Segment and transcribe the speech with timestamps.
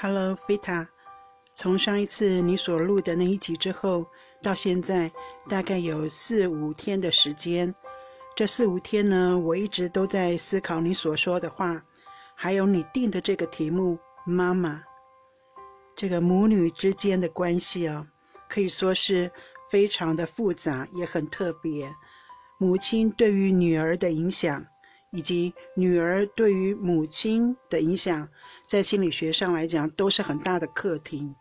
[0.00, 0.88] Hello，菲塔。
[1.56, 4.06] 从上一次你所录的那一集之后，
[4.40, 5.10] 到现在
[5.48, 7.74] 大概有四五天的时间。
[8.36, 11.82] 这四五天呢，我一直都在思考你所说的话，
[12.36, 14.84] 还有你定的这个题目“妈妈”。
[15.96, 18.06] 这个母女之间的关系啊，
[18.48, 19.32] 可以说是
[19.68, 21.92] 非常的复杂，也很特别。
[22.56, 24.64] 母亲对于女儿的影响。
[25.10, 28.28] 以及女儿对于母亲的影响，
[28.66, 31.34] 在心理学上来讲都是很大的课题。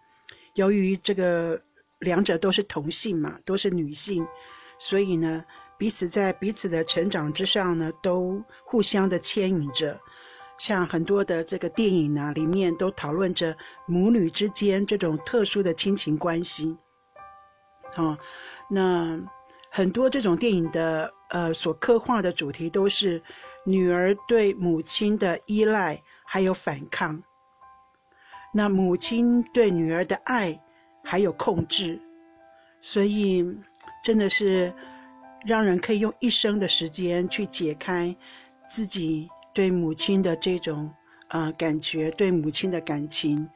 [0.53, 1.61] 由于这个
[1.99, 4.25] 两者都是同性嘛，都是女性，
[4.79, 5.43] 所以呢，
[5.77, 9.99] 彼此在彼此的成长之上呢，都互相的牵引着。
[10.57, 13.55] 像很多的这个电影啊，里面都讨论着
[13.85, 16.77] 母女之间这种特殊的亲情关系。
[17.97, 18.17] 哦，
[18.69, 19.19] 那
[19.69, 23.21] 很多这种电影的呃所刻画的主题都是。
[23.67, 27.21] 女儿对母亲的依赖还有反抗，
[28.53, 30.57] 那母亲对女儿的爱
[31.03, 31.99] 还有控制，
[32.81, 33.45] 所以
[34.01, 34.73] 真的是
[35.45, 38.15] 让人可以用一生的时间去解开
[38.65, 40.89] 自己对母亲的这种
[41.27, 43.49] 呃感觉，对母亲的感情。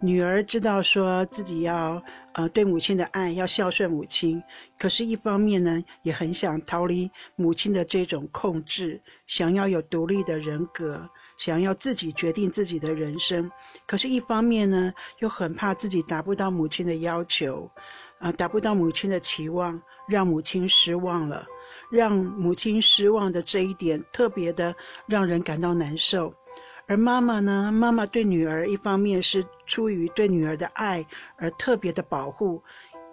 [0.00, 2.02] 女儿知道说自己要
[2.32, 4.42] 呃对母亲的爱，要孝顺母亲，
[4.78, 11.08] 可是，一方面呢，也很想逃离母亲的这种控制，想要有独立的人格，
[11.38, 13.50] 想要自己决定自己的人生。
[13.86, 17.70] 可是，一方面呢，又很怕自己达不到母亲的要求，
[18.18, 21.46] 啊，达不到母亲的期望，让母亲失望了，
[21.90, 26.34] 让母亲失望的这一点，特别的让人感到难受。
[26.88, 27.72] 而妈妈呢？
[27.72, 31.04] 妈妈对女儿一方面是出于对女儿的爱
[31.36, 32.62] 而特别的保护，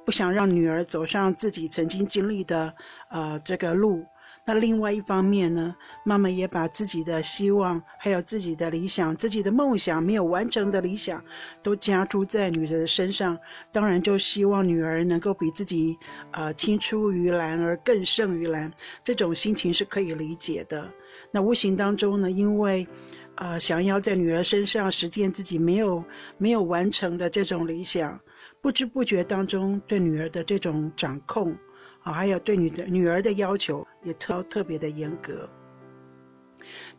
[0.06, 2.72] 不想让女儿走上自己曾经经历的
[3.10, 4.06] 呃这个路。
[4.46, 11.24] 那另外一方面呢，妈妈也把自己的希望、还有自己的理想、自己的梦想没有完成的理想，
[11.64, 13.40] 都加诸在女儿的身上。
[13.72, 15.98] 当然，就希望女儿能够比自己
[16.32, 18.72] 呃青出于蓝而更胜于蓝。
[19.04, 20.92] 这种心情是可以理解的。
[21.32, 22.88] 那无形当中呢，因为。
[23.36, 26.04] 啊，想要在女儿身上实现自己没有
[26.38, 28.20] 没有完成的这种理想，
[28.62, 31.58] 不知不觉当中对女儿的这种掌控，
[32.04, 35.50] 啊，还有对女的女儿的要求也特特别的严格。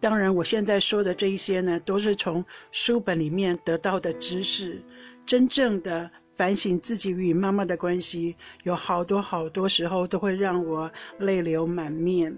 [0.00, 4.83] 当然，我现在说的这一些呢，都是从书本里面得到的知识，
[5.25, 12.37] 真正的反省自己与妈妈的关系，有好多好多时候都会让我泪流满面。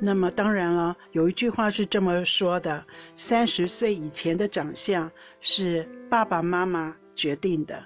[0.00, 2.84] 那么当然了，有一句话是这么说的：
[3.16, 7.84] 三十岁以前的长相是爸爸妈妈决定的，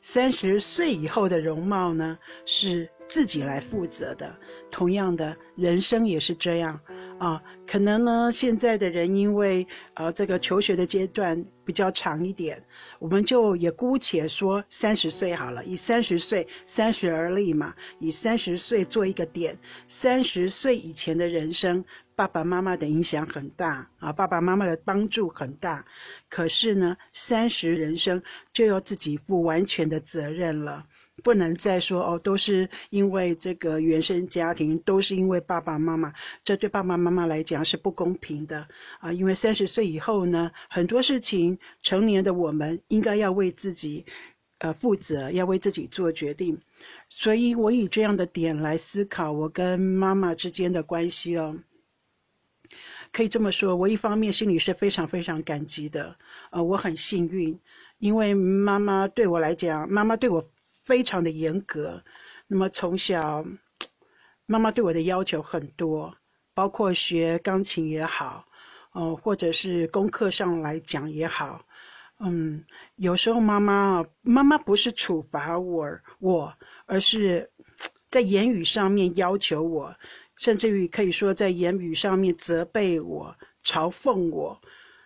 [0.00, 4.34] 三十岁以后的容貌呢是自己来负责的。
[4.70, 6.80] 同样的，人生也是这样。
[7.24, 12.62] 啊，可能呢，现在的人因为呃这个求学的阶段比较长一点，
[12.98, 19.58] 我们就也姑且说三十岁好了，以三十岁三十而立嘛，以三十岁做一个点。
[19.88, 21.82] 三十岁以前的人生，
[22.14, 25.82] 爸爸妈妈的影响很大啊，爸爸妈妈的帮助很大。
[26.28, 30.84] 可是呢，三十人生就要自己负完全的责任了。
[31.22, 36.12] 不能再说哦，都是因为这个原生家庭，都是因为爸爸妈妈，
[36.44, 38.66] 这对爸爸妈妈来讲是不公平的
[38.98, 39.12] 啊！
[39.12, 44.04] 因为三十岁以后呢，很多事情，成年的我们应该要为自己，
[44.58, 46.58] 呃，负责，要为自己做决定。
[47.08, 51.56] 所以我以这样的点来思考我跟妈妈之间的关系哦。
[53.12, 56.16] 可以这么说，我一方面心里是非常非常感激的，
[56.50, 57.56] 呃，我很幸运，
[57.98, 60.44] 因为妈妈对我来讲，妈妈对我。
[60.84, 62.02] 非常的严格，
[62.46, 63.44] 那么从小，
[64.46, 66.14] 妈妈对我的要求很多，
[66.52, 68.46] 包括学钢琴也好，
[68.92, 71.64] 哦，或者是功课上来讲也好，
[72.20, 72.62] 嗯，
[72.96, 75.88] 有时候妈妈妈妈不是处罚我
[76.20, 76.54] 我，
[76.84, 77.50] 而是
[78.10, 79.96] 在言语上面要求我，
[80.36, 83.34] 甚至于可以说在言语上面责备我、
[83.64, 84.60] 嘲讽我，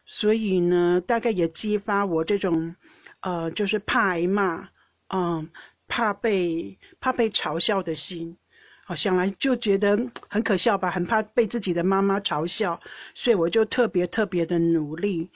[0.07, 2.75] 所以呢，大概也激发我这种，
[3.21, 4.69] 呃，就是怕挨骂。
[5.09, 5.49] 嗯，
[5.87, 8.37] 怕被怕被嘲笑的心，
[8.85, 12.79] 好想来就觉得很可笑吧，很怕被自己的妈妈嘲笑，
[13.15, 15.31] 所以我就特别特别的努力。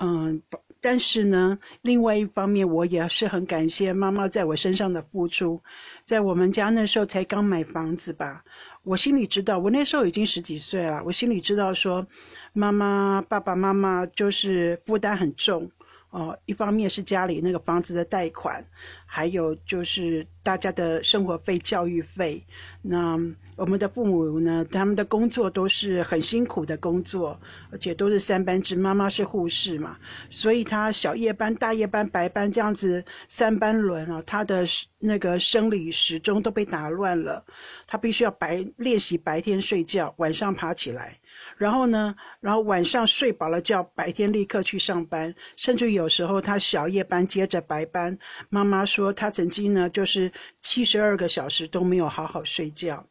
[0.00, 0.40] 嗯，
[0.80, 5.60] 但是呢，另外一方面，我也是很感谢妈妈在我身上的付出。
[6.04, 8.44] 在我们家那时候才刚买房子吧，
[8.84, 12.06] 我心里知道，我那时候已经十几岁了，我心里知道说，
[12.52, 15.68] 妈妈爸爸妈妈就是负担很重。
[16.10, 18.64] 哦，一方面是家里那个房子的贷款，
[19.04, 22.42] 还有就是大家的生活费、教育费。
[22.80, 23.20] 那
[23.56, 27.38] 我们的父母呢，他们的工作都是很辛苦的工作，
[27.70, 28.74] 而且都是三班制。
[28.74, 29.98] 妈妈是护士嘛，
[30.30, 34.64] 所以她小夜班、大夜班、白班这样子三班轮啊，她的
[34.98, 37.44] 那个生理时钟都被打乱了。
[37.86, 41.18] 她必须要白练习白天睡觉，晚上爬起来。
[41.58, 48.16] 然后呢，然后晚上睡饱了觉，白天立刻去上班，甚至有时候他小夜班接着白班。
[48.48, 50.32] 妈妈说，他曾经呢，就是
[50.62, 53.04] 七十二个小时都没有好好睡觉，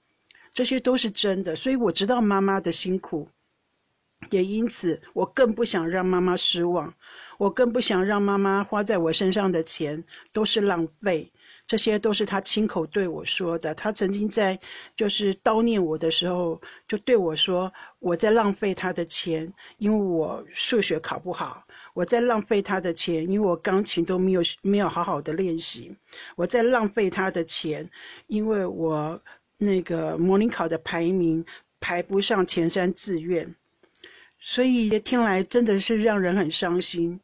[0.51, 1.55] 这些都是真的。
[1.55, 3.27] 所以我知道妈妈的辛苦，
[4.29, 6.94] 也因此我更不想让妈妈失望，
[7.38, 11.31] 我更不想让妈妈花在我身上的钱都是浪费。
[11.68, 13.75] 这些都是他亲口对我说的。
[13.75, 14.58] 他曾经在
[14.96, 21.62] 就是叨念我的时候，就对我说：“我在浪费他的钱，因为我数学考不好；
[21.94, 25.92] 我在浪费他的钱，因为我钢琴都没有没有好好的练习；
[26.38, 27.90] 我在浪费他的钱，
[28.28, 29.22] 因为我
[29.58, 31.46] 那个模拟考的排名
[31.81, 33.54] 排不上前三志愿。”
[34.40, 37.19] 所以听来真的是让人很伤心。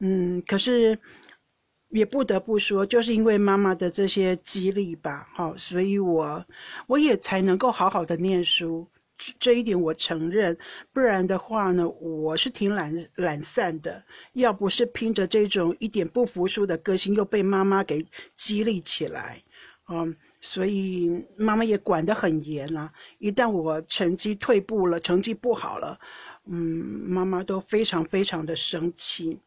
[0.00, 0.98] 嗯，可是。
[1.90, 6.44] 也不得不说，就是因为妈妈的这些激励吧，好，所以我
[6.86, 8.86] 我也才能够好好的念书，
[9.38, 10.56] 这一点我承认。
[10.92, 14.02] 不然的话呢，我是挺懒懒散的。
[14.34, 18.04] 要不是拼着这种一点不服输的个性，又被妈妈给
[18.34, 19.42] 激励起来，
[19.88, 22.92] 嗯，所以妈妈也管得很严啊。
[23.18, 25.98] 一旦我成绩退步了，成绩不好了，
[26.44, 26.58] 嗯，
[27.08, 29.40] 妈妈都非常非常的生气。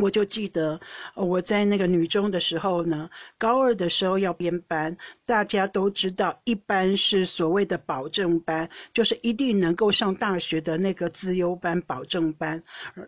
[0.00, 0.80] 我就记得
[1.14, 4.96] 我在那个女中的时候呢，高二的时候要编班，
[5.26, 12.62] 大家都知道，一般是所谓的保证班，就是一定能够上大学的那个资优班、保证班，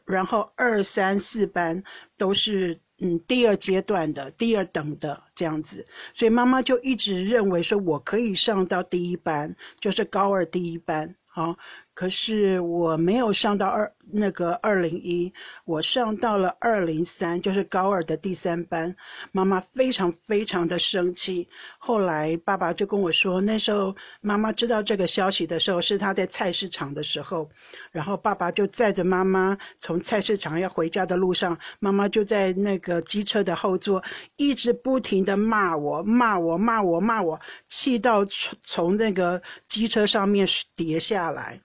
[0.05, 1.83] 然后二三四班
[2.19, 11.57] 都是嗯第二阶段的、第二等的这样子，所以妈妈就一直认为说我可以上到第一班，就是高二第一班，好。
[11.94, 15.32] 可是我没有上到二那个二零一，
[15.64, 18.94] 我上到了二零三，就是高二的第三班。
[19.31, 21.49] 妈妈非常非常的生气。
[21.79, 27.49] 后来爸爸就跟我说，那时候妈妈知道这个消息的时候，是他在菜市场的时候，
[27.93, 34.02] 然后爸爸就载着妈妈从菜市场要回家的路上，妈妈就在那个机车的后座，
[34.37, 41.61] 一直不停的骂我，骂我，骂我，骂我，气到从从那个机车上面跌下来。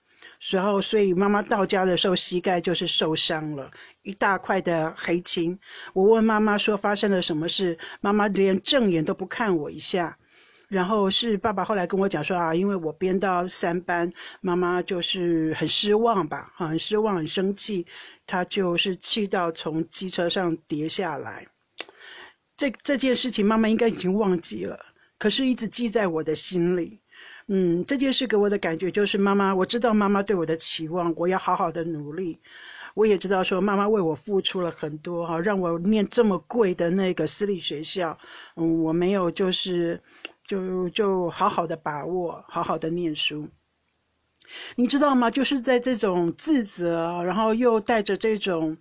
[0.48, 3.70] 然后，所以妈妈到家的时候，膝盖就是受伤了，
[4.02, 5.58] 一大块的黑青。
[5.92, 10.16] 我问妈妈说发生了什么事，妈妈连正眼都不看我一下。
[10.68, 14.10] 然后是爸爸后来跟我讲说啊，因为我编到三班，
[14.40, 17.84] 妈妈就是很失望吧，很失望，很生气，
[18.24, 21.46] 她就是气到从机车上跌下来。
[22.56, 24.78] 这这件事情妈妈应该已经忘记了，
[25.18, 27.00] 可是一直记在我的心里。
[27.52, 32.38] 嗯，这件事给我的感觉就是妈妈，我知道妈妈对我的期望，我要好好的努力。
[32.94, 38.16] 我也知道说妈妈为我付出了很多哈，让我念这么贵的那个私立学校，
[38.54, 40.00] 嗯，我没有就是
[40.46, 43.48] 就就好好的把握，好好的念书。
[44.76, 45.28] 你知道吗？
[45.28, 48.76] 就是在这种自责，然后又带着这种。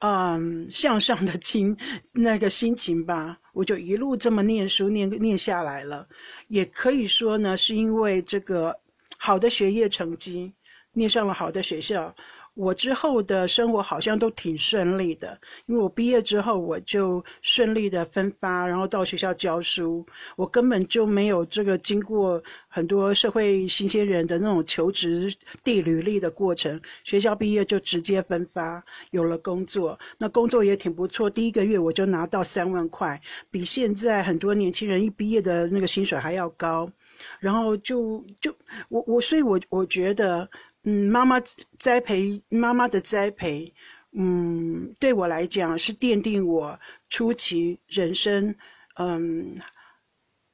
[0.00, 1.76] 嗯，向上的心
[2.12, 6.06] 那个心情吧，我就一路这么念书念念下来了，
[6.48, 8.74] 也可以说呢，是因为这个
[9.18, 10.52] 好的学业成绩，
[10.92, 12.14] 念上了好的学校。
[12.54, 20.04] 我之后的生活好像都挺顺利的，因为我毕业之后我就顺利的分发，然后到学校教书，
[20.36, 25.32] 我根本就没有这个经过很多社会新鲜人的那种求职
[25.64, 33.18] 递履历的过程，学校毕业就直接分发，有了工作，那工作也挺不错，第一个月我就拿到三万块，
[33.50, 36.90] 比现在很多年轻人一毕业的那个薪水还要高，
[37.38, 38.54] 然后就就
[38.88, 40.46] 我我所以我我觉得。
[40.84, 41.38] 嗯，妈妈
[41.78, 43.74] 栽培，妈妈的栽培，
[44.12, 48.54] 嗯，对我来讲是奠定我初期人生，
[48.94, 49.58] 嗯，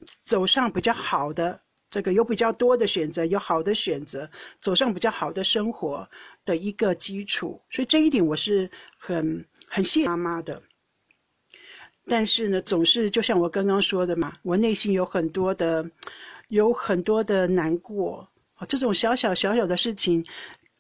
[0.04, 4.28] 走上比较好的这个有比较多的选择，有好的选择，
[4.59, 6.09] 走上比较好的生活
[6.45, 7.62] 的一个基础。
[7.71, 8.68] 所以这一点我是
[8.99, 10.61] 很很谢妈妈的。
[12.09, 15.88] 但是呢，总是就像我刚刚说的嘛，我内心有很多的，
[16.49, 18.28] 有很多的难过。
[18.65, 20.25] 这种小小小小的事情，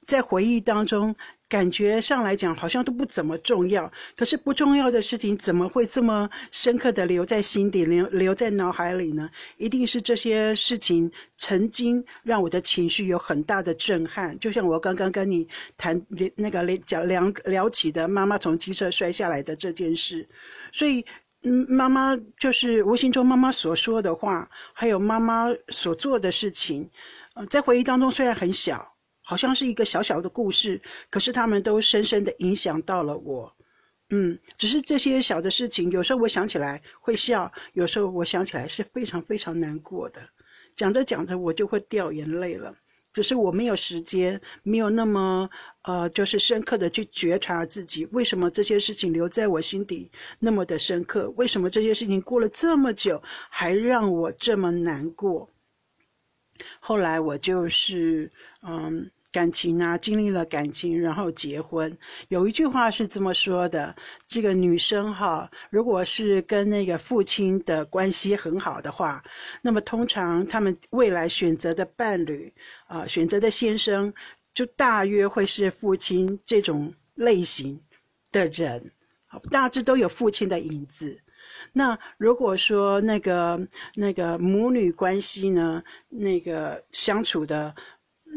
[0.06, 1.14] 在回忆当中，
[1.48, 9.28] 感觉上来讲好像都不怎么重要，可是不重要的事情怎么会这么深刻的留在心底、留留在脑海里呢？
[9.56, 14.38] 一定是这些事情曾经让我的情绪有很大的震撼。
[14.38, 16.00] 就像我刚刚跟你谈
[16.36, 20.28] 那个讲聊聊起的妈妈从机车摔下来的这件事，
[20.72, 21.04] 所以
[21.42, 26.90] 嗯，妈妈就是无形中妈妈所说的话，还有妈妈所做的事情，
[27.36, 28.94] 呃，在回忆当中虽然很小。
[29.28, 33.52] 好像是一个小小的故事，可是他们都深深的影响到了我。
[34.10, 40.20] 嗯，只是这些小的事情，有时候我想起来会笑，有时候我想起来是非常非常难过的。
[40.76, 42.72] 讲着讲着，我就会掉眼泪了。
[43.12, 45.50] 只是我没有时间，没有那么
[45.82, 51.28] 呃，就是深刻的去觉察自己，为什么这些事情留在我心底那么的深刻？
[51.30, 55.50] 为什么这些事情过了这么久，还让我这么难过？
[56.80, 58.30] 后来我就是
[58.62, 59.10] 嗯。
[59.32, 61.94] 感情啊，经历了感情，然后结婚。
[62.28, 63.94] 有一句话是这么说的：
[64.26, 69.22] 这个女生哈，如果是跟那个父亲的关系很好的话，
[69.60, 72.50] 那么通常他们未来选择的伴侣
[72.86, 74.10] 啊，选择的先生，
[74.54, 77.78] 就大约会是父亲这种类型
[78.32, 78.90] 的人，
[79.50, 81.20] 大致都有父亲的影子。
[81.76, 87.74] 那如果说那个那个母女关系呢，那个相处的。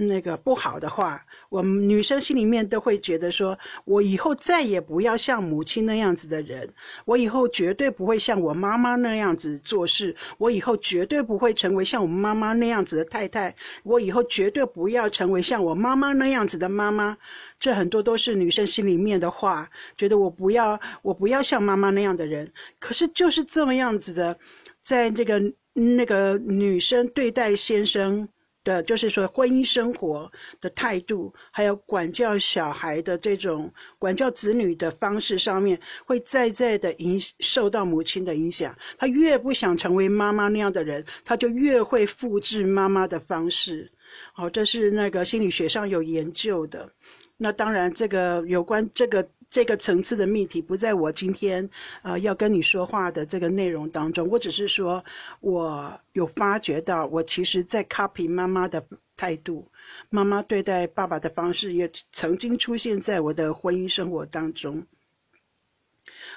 [0.02, 13.54] 那个不好的话，我们女生心里面都会觉得说，我以后再也不要像母亲那样子的人，我以后绝对不会像我妈妈那样子做事，我以后绝对不会成为像我妈妈那样子的太太，
[13.84, 17.18] 我以后绝对不要成为像我妈妈那样子的妈妈。
[17.60, 22.50] 这很多都是女生心里面的话，觉得我不要，我不要像妈妈那样的人。
[22.80, 24.40] 可是就是这么样子的，
[24.82, 28.30] 在这个那个女生对待先生。
[28.70, 38.78] 的就是说，婚姻生活的态度，还有管教小孩的这种管教子女的方式上面，会再再的影受到母亲的影响。
[39.00, 43.92] 他越不想成为妈妈那样的人，他就越会复制妈妈的方式。
[44.34, 46.90] 好，这是那个心理学上有研究的。
[47.38, 49.28] 那当然，这个有关这个。
[49.52, 51.68] 这个层次的命题不在我今天
[52.04, 55.04] 呃要跟你说话的这个内容当中，我只是说，
[55.40, 58.86] 我有发觉到，我其实在 copy 妈妈的
[59.18, 59.68] 态度，
[60.12, 64.86] 妈妈对待爸爸的方式也曾经出现在我的婚姻生活当中。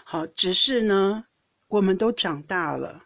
[0.05, 1.27] 好，只是呢，
[1.69, 3.05] 我们都长大了，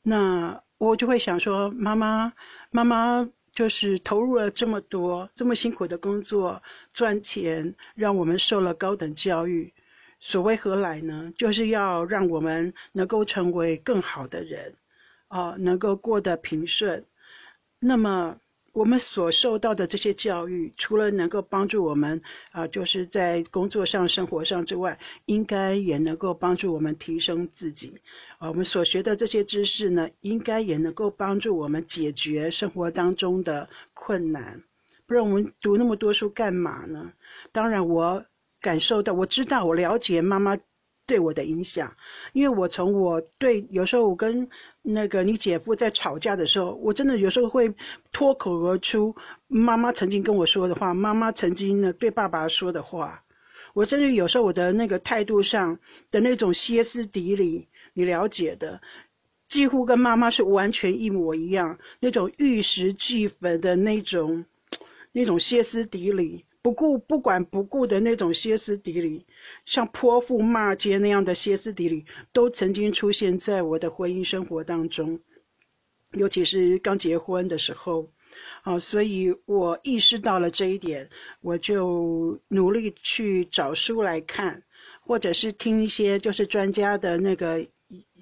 [0.00, 2.32] 那我就会想说，妈妈，
[2.70, 3.28] 妈妈。
[3.54, 9.72] 就是投入了这么多、这么辛苦的工作赚钱，让我们受了高等教育，
[10.20, 11.32] 所谓何来呢？
[11.38, 14.74] 就是要让我们能够成为更好的人，
[15.28, 17.04] 啊，能够过得平顺。
[17.78, 18.38] 那么。
[18.74, 27.94] 我们所受到的这些教育，除了能够帮助我们啊，就是在工作上、生活上之外，应该也能够帮助我们提升自己。
[28.38, 34.60] 啊，我们所学的这些知识呢，应该也能够帮助我们解决生活当中的困难。
[35.06, 37.12] 不然我们读那么多书干嘛呢？
[37.52, 38.26] 当然，我
[38.60, 40.58] 感受到，我知道，我了解妈妈。
[41.06, 41.94] 对我的影响，
[42.32, 44.48] 因为我从我对有时候我跟
[44.82, 47.72] 那个你姐夫在吵架的时候，我真的有时候会
[48.12, 49.14] 脱口而出
[49.48, 53.22] 妈妈曾经跟我说的话，妈妈曾经呢对爸爸说的话，
[53.74, 55.78] 我甚至有时候我的那个态度上
[56.10, 58.80] 的那种歇斯底里，你了解的，
[59.46, 64.44] 几乎跟妈妈是完全一模一样，那种玉石俱焚的那种，
[65.12, 66.44] 那种歇斯底里。
[66.64, 69.26] 不顾不管不顾的那种歇斯底里，
[69.66, 75.20] 像泼妇骂街那样的歇斯底里，都曾经出现在我的婚姻生活当中，
[76.12, 78.10] 尤其是刚结婚的时候，
[78.62, 81.10] 啊，所以我意识到了这一点，
[81.42, 84.62] 我就努力去找书来看，
[85.02, 87.66] 或者是听一些就是专家的那个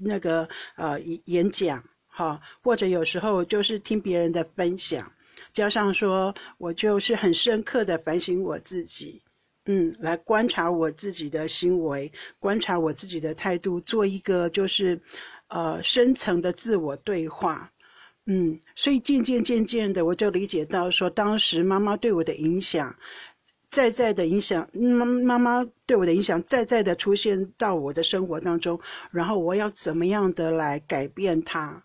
[0.00, 5.12] 那个呃演讲，哈，或者有时候就是听别人的分享。
[5.52, 9.22] 加上说，我就是很深刻的反省我自己，
[9.66, 15.00] 嗯，来观察我自己的行为，观察我自己的态度，做一个就是，
[15.48, 17.70] 呃，深层的自我对话，
[18.26, 22.96] 嗯，所以渐渐渐渐的，我就理解到说，当时妈妈对我的影响，
[23.68, 31.84] 在在的影响，妈妈妈对我的影响，在在的出现到我的生活当中，然后我要怎么样的来改变它。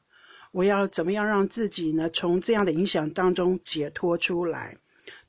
[0.52, 2.10] 我要怎么样让自己呢？
[2.10, 4.78] 从这样的影响当中解脱出来，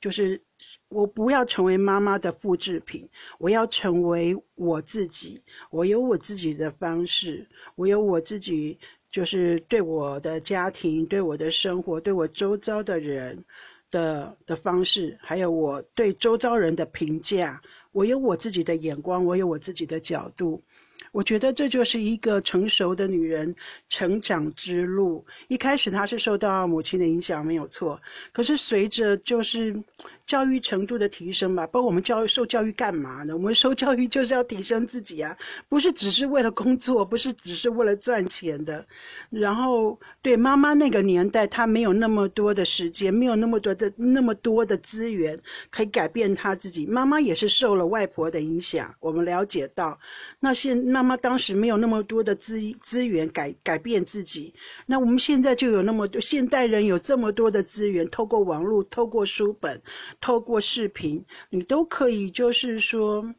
[0.01, 0.41] 就是
[0.87, 3.07] 我不要成为妈妈的复制品，
[3.37, 5.41] 我要成为我自己。
[5.69, 8.77] 我有我自己的方式，我有我自己，
[9.11, 13.43] 就是对我的家庭、对我的生活、对我周遭的人
[13.91, 17.61] 的的方式，还有我对周遭人的评价，
[17.91, 20.63] 我有我自己的眼光，我有我自己的角度。
[21.11, 23.55] 我觉得这就是一个成熟的女人
[23.89, 25.25] 成长之路。
[25.47, 28.01] 一开始她是受到母亲的影响，没有错。
[28.31, 29.83] 可是随着就是
[30.29, 33.33] 教育程度的提升吧，包括我们教育受教育干嘛呢？
[33.33, 35.35] 我们受教育就是要提升自己啊，
[35.67, 38.85] 不是只是为了工作，不是只是为了赚钱的。
[39.31, 45.39] 然后对妈妈那个年代，她没有那么多的时间，没有那么多的那么多的资源
[45.71, 46.85] 可以改变她自己。
[46.85, 49.99] 妈妈也是受了外婆的影响，我们了解到，
[50.39, 54.53] 那现妈妈当时没有那么多的资资源改改变自己，
[54.85, 59.81] 那我们现在就有那么多现代人有这么多的资源，透过网络，透过书本。
[60.21, 63.33] 透过视频，你都可以，就是说，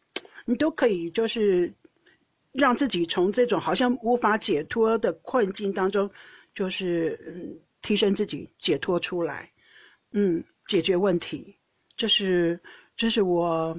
[0.45, 1.73] 你都可以，就是
[2.53, 6.11] 让自己从这种好像无法解脱的困境当中，
[6.55, 9.51] 就是嗯，提升自己，解脱出来，
[10.13, 11.57] 嗯，解决问题。
[11.97, 12.59] 这是，
[12.97, 13.79] 这是我，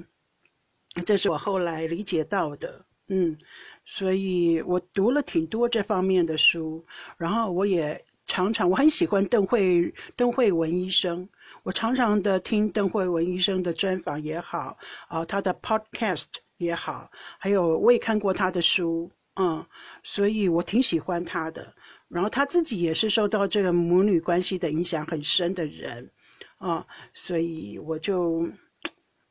[1.04, 3.36] 这是我后来理解到的，嗯，
[3.84, 11.28] 所以我读了挺多这方面的书，然后我也常常，我很喜欢邓慧邓慧文医生。
[11.62, 14.76] 我常常的听邓慧文医生的专访也好，
[15.08, 16.24] 啊，他的 podcast
[16.56, 19.64] 也好，还有我也看过他的书，嗯，
[20.02, 21.72] 所以我挺喜欢他的。
[22.08, 26.10] 然后他自己也是受到这个母女关系的影响很深的人，
[26.58, 28.48] 啊，所以我就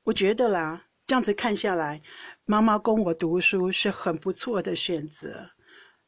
[0.04, 2.02] 我觉得啦，这样子看下来，
[2.46, 5.50] 妈妈供我读书是很不错的选择。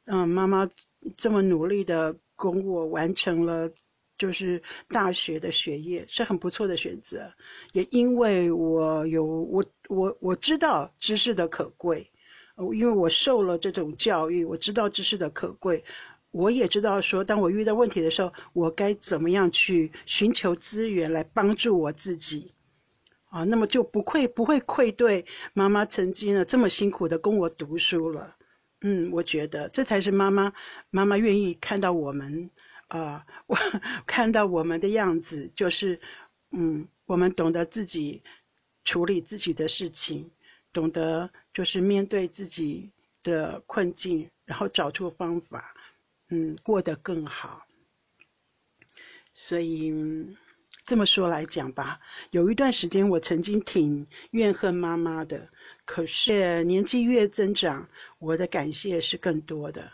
[0.06, 0.70] 嗯，妈妈
[1.18, 3.70] 这么努力的供我完成了。
[4.15, 7.32] 就是大学的学业是很不错的选择，
[7.72, 12.10] 也因为我有我我我知道知识的可贵，
[12.74, 15.84] 因为我受了这种教育，我知道知识的可贵，
[16.29, 22.53] 我也知道说，当我遇到问题的时候，我该怎么样去寻求资源来帮助我自己，
[23.25, 28.36] 啊，那么就不愧不会愧对妈妈曾经呢这么辛苦的供我读书了，
[28.82, 30.53] 嗯，我觉得这才是妈妈
[30.91, 32.51] 妈妈愿意看到我们。
[32.88, 33.58] 啊，我
[34.06, 36.00] 看到我们的样子，就是，
[36.52, 38.22] 嗯，我们懂得自己
[38.84, 40.30] 处理自己的事情，
[40.72, 42.92] 懂得就是面对自己
[43.24, 45.74] 的困境，然后找出方法，
[46.30, 47.65] 嗯，过得更好。
[49.34, 49.91] 所以
[50.86, 55.50] 这么说来讲吧，有一段时间我曾经挺怨恨妈妈的，
[55.86, 59.91] 可是年纪越增长，我的感谢是更多的。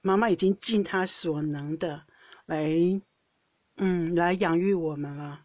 [0.00, 2.02] 妈妈已经尽她所能的。
[2.50, 3.00] 来，
[3.76, 5.40] 嗯，来养育我们了，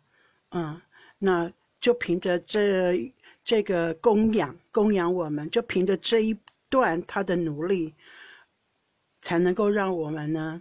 [0.50, 0.82] 嗯，
[1.20, 3.14] 那就凭着这
[3.44, 6.36] 这个供养供养我们，就凭着这一
[6.68, 7.94] 段他的努力，
[9.22, 10.60] 才能够让我们呢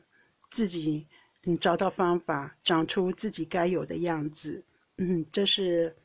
[0.51, 1.07] 自己
[1.45, 4.63] 嗯找到方法，长出自己该有的样子，
[4.99, 5.97] 嗯，这是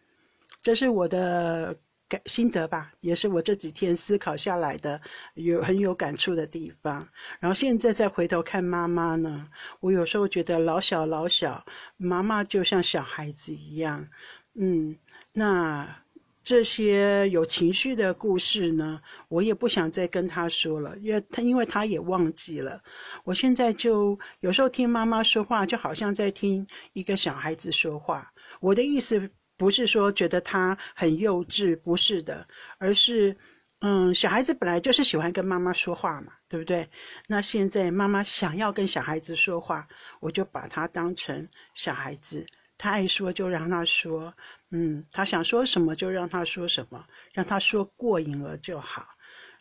[0.62, 1.78] 这是我的。
[2.10, 5.00] 感心得吧，也是我这几天思考下来的，
[5.36, 7.08] 有很有感触的地方。
[7.40, 9.48] 然后现在再回头看妈妈呢，
[9.80, 11.64] 我有时候觉得老小老小，
[11.98, 14.08] 妈妈就像小孩子一样。
[14.56, 14.98] 嗯，
[15.34, 16.04] 那
[16.44, 22.82] 这些有情绪的故事呢，我也不想再跟他说了，因为他因为他也忘记了。
[23.24, 28.34] 我现在就有时候听妈妈说话，就好像在听一个小孩子说话。
[28.60, 29.30] 我的意思。
[29.60, 33.36] 不是说觉得他很幼稚，不是的，而是，
[33.82, 36.90] 嗯，小孩子本来就是喜欢跟妈妈说话嘛，对不对？
[37.28, 39.86] 那现在妈妈想要跟小孩子说话，
[40.22, 42.46] 我就把他当成小孩子，
[42.78, 44.34] 他爱说就让他说，
[44.72, 49.10] 嗯，他想说什么就让他说什么，让他说过瘾了就好。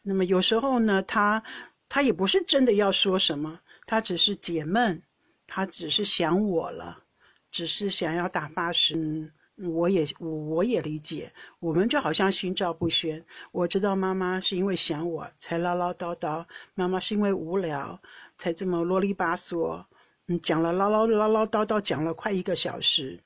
[0.02, 1.42] 那么有时候呢，他
[1.88, 5.02] 他也不是真的要说什么，他只是解闷，
[5.48, 7.02] 他只是想我了，
[7.50, 9.32] 只是想要打发时。
[9.61, 13.25] 我也我我也理解，我们就好像心照不宣。
[13.51, 16.44] 我知道妈妈是因为想我才唠唠叨叨，
[16.75, 18.01] 妈妈是因为无聊
[18.37, 19.85] 才这么啰里吧嗦，
[20.29, 23.18] 嗯，讲了唠唠唠唠叨叨，讲了快一个小时。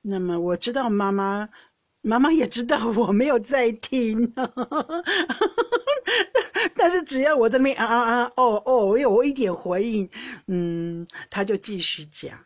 [0.00, 1.48] 那么我知道妈妈，
[2.00, 4.32] 妈妈也知道我没有在听，
[6.74, 10.08] 但是只要我这边啊啊啊哦哦，我有我一点回应，
[10.46, 12.38] 嗯，他就继续讲，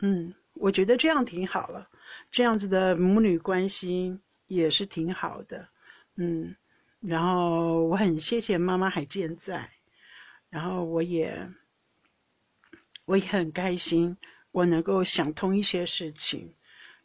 [0.00, 1.88] 嗯，我觉得这样挺好了。
[2.30, 5.68] 这样子的母女关系也是挺好的，
[6.16, 6.56] 嗯，
[7.00, 9.70] 然后我很谢谢妈妈还健在，
[10.48, 11.50] 然后我也
[13.04, 14.16] 我也很开心，
[14.50, 16.54] 我能够想通一些事情，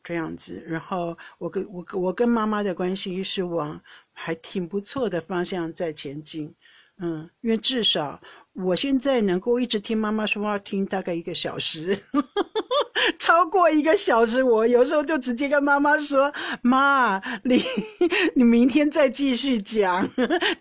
[0.03, 3.81] 这样子，然后我跟我我跟妈妈的关系是往
[4.13, 6.53] 还挺不错的方向在前进，
[6.97, 8.21] 嗯，因为至少
[8.53, 11.99] 我现在能够一直听妈妈说话，听大概一个小时。
[13.19, 16.31] 超过一个小时，我有时候就直接跟妈妈说
[16.63, 17.61] ：“妈，你
[18.35, 20.07] 你明天再继续讲，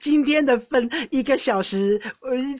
[0.00, 2.00] 今天的分一个小时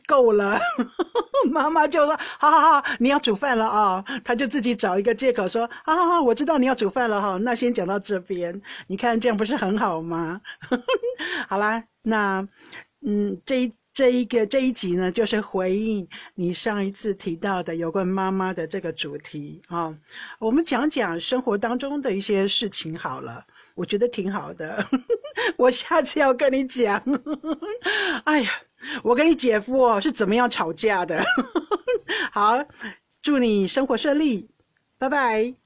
[0.06, 0.58] 够了。
[1.50, 8.62] ”妈妈就说：“好好好，你要煮饭了啊！”他就自己找一个借口说：“好好好，我知道你要煮饭了哈，那先讲到这边。
[8.86, 10.40] 你看这样不是很好吗？”
[11.48, 12.46] 好啦，那
[13.04, 13.72] 嗯，这一。
[13.94, 19.96] 这一个这一集呢，就是回应你上一次提到的有关妈妈的这个主题啊。
[20.40, 24.84] 我们讲讲生活当中的一些事情好了，我觉得挺好的。
[25.56, 27.00] 我下次要跟你讲。
[28.24, 28.50] 哎呀，
[29.04, 31.24] 我跟你姐夫哦是怎么样吵架的。
[32.32, 32.64] 好，
[33.22, 34.48] 祝你生活顺利，
[34.98, 35.63] 拜拜。